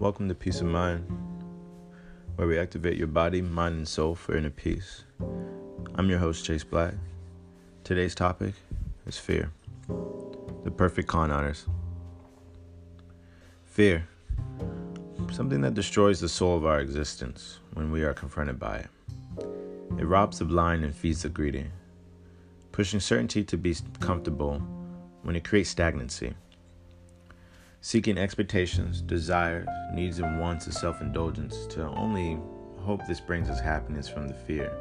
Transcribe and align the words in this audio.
Welcome 0.00 0.28
to 0.28 0.34
Peace 0.36 0.60
of 0.60 0.68
Mind, 0.68 1.04
where 2.36 2.46
we 2.46 2.56
activate 2.56 2.96
your 2.96 3.08
body, 3.08 3.42
mind, 3.42 3.74
and 3.74 3.88
soul 3.88 4.14
for 4.14 4.36
inner 4.36 4.48
peace. 4.48 5.02
I'm 5.96 6.08
your 6.08 6.20
host, 6.20 6.44
Chase 6.44 6.62
Black. 6.62 6.94
Today's 7.82 8.14
topic 8.14 8.54
is 9.08 9.18
fear, 9.18 9.50
the 10.62 10.70
perfect 10.70 11.08
con 11.08 11.32
artist. 11.32 11.66
Fear, 13.64 14.06
something 15.32 15.62
that 15.62 15.74
destroys 15.74 16.20
the 16.20 16.28
soul 16.28 16.56
of 16.56 16.64
our 16.64 16.78
existence 16.78 17.58
when 17.74 17.90
we 17.90 18.04
are 18.04 18.14
confronted 18.14 18.60
by 18.60 18.76
it. 18.76 18.90
It 19.98 20.06
robs 20.06 20.38
the 20.38 20.44
blind 20.44 20.84
and 20.84 20.94
feeds 20.94 21.22
the 21.22 21.28
greedy, 21.28 21.66
pushing 22.70 23.00
certainty 23.00 23.42
to 23.42 23.56
be 23.56 23.74
comfortable 23.98 24.60
when 25.22 25.34
it 25.34 25.42
creates 25.42 25.70
stagnancy. 25.70 26.34
Seeking 27.80 28.18
expectations, 28.18 29.00
desires, 29.00 29.68
needs, 29.94 30.18
and 30.18 30.40
wants 30.40 30.66
of 30.66 30.74
self 30.74 31.00
indulgence 31.00 31.64
to 31.66 31.86
only 31.90 32.38
hope 32.78 33.06
this 33.06 33.20
brings 33.20 33.48
us 33.48 33.60
happiness 33.60 34.08
from 34.08 34.26
the 34.26 34.34
fear. 34.34 34.76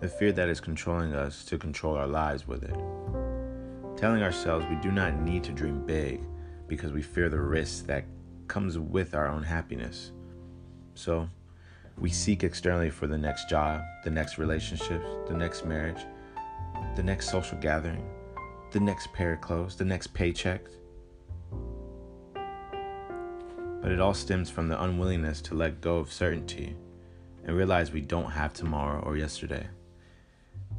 The 0.00 0.08
fear 0.08 0.32
that 0.32 0.48
is 0.48 0.58
controlling 0.58 1.14
us 1.14 1.44
to 1.44 1.58
control 1.58 1.94
our 1.94 2.06
lives 2.06 2.48
with 2.48 2.64
it. 2.64 2.74
Telling 3.98 4.22
ourselves 4.22 4.64
we 4.70 4.76
do 4.76 4.90
not 4.90 5.20
need 5.20 5.44
to 5.44 5.52
dream 5.52 5.84
big 5.84 6.22
because 6.66 6.90
we 6.90 7.02
fear 7.02 7.28
the 7.28 7.38
risk 7.38 7.86
that 7.86 8.04
comes 8.48 8.78
with 8.78 9.14
our 9.14 9.28
own 9.28 9.42
happiness. 9.42 10.12
So, 10.94 11.28
we 11.98 12.08
seek 12.08 12.44
externally 12.44 12.88
for 12.88 13.06
the 13.06 13.18
next 13.18 13.50
job, 13.50 13.82
the 14.04 14.10
next 14.10 14.38
relationship, 14.38 15.04
the 15.28 15.36
next 15.36 15.66
marriage, 15.66 16.00
the 16.96 17.02
next 17.02 17.30
social 17.30 17.58
gathering, 17.58 18.04
the 18.72 18.80
next 18.80 19.12
pair 19.12 19.34
of 19.34 19.42
clothes, 19.42 19.76
the 19.76 19.84
next 19.84 20.14
paycheck. 20.14 20.62
But 23.82 23.92
it 23.92 24.00
all 24.00 24.14
stems 24.14 24.48
from 24.48 24.68
the 24.68 24.80
unwillingness 24.80 25.42
to 25.42 25.54
let 25.54 25.80
go 25.80 25.98
of 25.98 26.12
certainty 26.12 26.76
and 27.44 27.56
realize 27.56 27.90
we 27.90 28.00
don't 28.00 28.30
have 28.30 28.54
tomorrow 28.54 29.02
or 29.02 29.16
yesterday. 29.16 29.66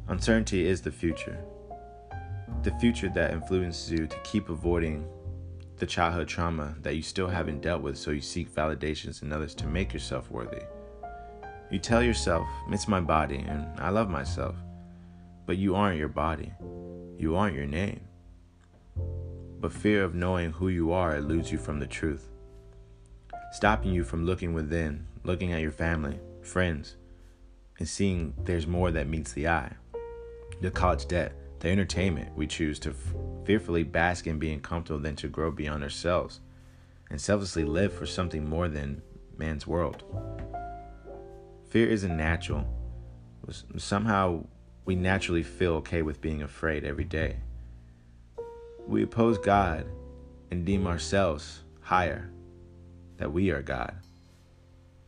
Uncertainty 0.08 0.66
is 0.66 0.80
the 0.80 0.90
future. 0.90 1.38
The 2.62 2.72
future 2.80 3.10
that 3.10 3.32
influences 3.32 3.92
you 3.92 4.06
to 4.06 4.18
keep 4.24 4.48
avoiding 4.48 5.06
the 5.76 5.86
childhood 5.86 6.28
trauma 6.28 6.74
that 6.82 6.96
you 6.96 7.02
still 7.02 7.28
haven't 7.28 7.60
dealt 7.60 7.82
with, 7.82 7.98
so 7.98 8.10
you 8.10 8.20
seek 8.20 8.54
validations 8.54 9.22
in 9.22 9.32
others 9.32 9.54
to 9.56 9.66
make 9.66 9.92
yourself 9.92 10.30
worthy. 10.30 10.62
You 11.70 11.78
tell 11.78 12.02
yourself, 12.02 12.46
it's 12.70 12.88
my 12.88 13.00
body 13.00 13.44
and 13.48 13.66
I 13.78 13.90
love 13.90 14.08
myself. 14.08 14.56
But 15.46 15.58
you 15.58 15.74
aren't 15.74 15.98
your 15.98 16.08
body. 16.08 16.52
You 17.18 17.36
aren't 17.36 17.56
your 17.56 17.66
name. 17.66 18.00
But 19.60 19.72
fear 19.72 20.04
of 20.04 20.14
knowing 20.14 20.52
who 20.52 20.68
you 20.68 20.92
are 20.92 21.16
eludes 21.16 21.50
you 21.50 21.58
from 21.58 21.80
the 21.80 21.86
truth, 21.86 22.28
stopping 23.54 23.92
you 23.92 24.02
from 24.02 24.26
looking 24.26 24.52
within, 24.52 25.06
looking 25.22 25.52
at 25.52 25.60
your 25.60 25.70
family, 25.70 26.18
friends, 26.42 26.96
and 27.78 27.88
seeing 27.88 28.34
there's 28.42 28.66
more 28.66 28.90
that 28.90 29.06
meets 29.06 29.32
the 29.32 29.46
eye. 29.46 29.72
The 30.60 30.72
college 30.72 31.06
debt, 31.06 31.36
the 31.60 31.68
entertainment 31.68 32.36
we 32.36 32.48
choose 32.48 32.80
to 32.80 32.92
fearfully 33.44 33.84
bask 33.84 34.26
in 34.26 34.40
being 34.40 34.58
comfortable 34.58 34.98
than 34.98 35.14
to 35.16 35.28
grow 35.28 35.52
beyond 35.52 35.84
ourselves 35.84 36.40
and 37.10 37.20
selflessly 37.20 37.62
live 37.62 37.92
for 37.92 38.06
something 38.06 38.48
more 38.48 38.68
than 38.68 39.02
man's 39.38 39.68
world. 39.68 40.02
Fear 41.68 41.90
isn't 41.90 42.16
natural. 42.16 42.66
Somehow 43.76 44.46
we 44.84 44.96
naturally 44.96 45.44
feel 45.44 45.74
okay 45.74 46.02
with 46.02 46.20
being 46.20 46.42
afraid 46.42 46.82
every 46.82 47.04
day. 47.04 47.36
We 48.84 49.04
oppose 49.04 49.38
God 49.38 49.86
and 50.50 50.64
deem 50.64 50.88
ourselves 50.88 51.60
higher, 51.82 52.32
that 53.24 53.30
we 53.30 53.50
are 53.50 53.62
God, 53.62 53.94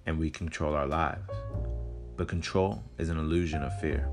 and 0.07 0.19
we 0.19 0.31
control 0.31 0.73
our 0.73 0.87
lives. 0.87 1.29
But 2.17 2.29
control 2.29 2.83
is 2.97 3.11
an 3.11 3.19
illusion 3.19 3.63
of 3.63 3.79
fear. 3.79 4.09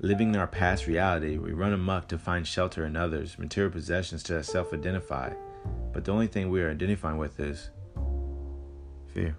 Living 0.00 0.30
in 0.30 0.40
our 0.40 0.48
past 0.48 0.88
reality, 0.88 1.38
we 1.38 1.52
run 1.52 1.72
amok 1.72 2.08
to 2.08 2.18
find 2.18 2.44
shelter 2.44 2.84
in 2.84 2.96
others, 2.96 3.38
material 3.38 3.70
possessions 3.70 4.24
to 4.24 4.42
self 4.42 4.74
identify. 4.74 5.32
But 5.92 6.04
the 6.04 6.10
only 6.10 6.26
thing 6.26 6.50
we 6.50 6.60
are 6.60 6.72
identifying 6.72 7.18
with 7.18 7.38
is 7.38 7.70
fear. 9.14 9.36